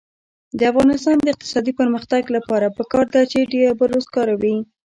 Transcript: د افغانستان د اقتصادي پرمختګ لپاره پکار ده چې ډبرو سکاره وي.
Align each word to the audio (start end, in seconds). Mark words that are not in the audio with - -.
د 0.57 0.59
افغانستان 0.71 1.17
د 1.21 1.27
اقتصادي 1.33 1.73
پرمختګ 1.79 2.23
لپاره 2.35 2.67
پکار 2.77 3.05
ده 3.13 3.21
چې 3.31 3.49
ډبرو 3.51 3.99
سکاره 4.05 4.35
وي. 4.41 4.55